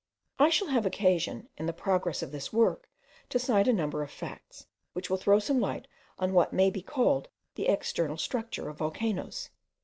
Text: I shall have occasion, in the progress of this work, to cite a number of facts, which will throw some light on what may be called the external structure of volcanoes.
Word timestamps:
I 0.39 0.49
shall 0.49 0.69
have 0.69 0.87
occasion, 0.87 1.49
in 1.57 1.67
the 1.67 1.73
progress 1.73 2.23
of 2.23 2.31
this 2.31 2.51
work, 2.51 2.89
to 3.29 3.37
cite 3.37 3.67
a 3.67 3.71
number 3.71 4.01
of 4.01 4.09
facts, 4.09 4.65
which 4.93 5.11
will 5.11 5.17
throw 5.17 5.37
some 5.37 5.59
light 5.59 5.87
on 6.17 6.33
what 6.33 6.51
may 6.51 6.71
be 6.71 6.81
called 6.81 7.27
the 7.53 7.67
external 7.67 8.17
structure 8.17 8.67
of 8.67 8.79
volcanoes. 8.79 9.51